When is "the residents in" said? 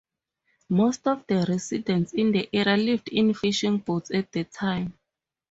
1.27-2.31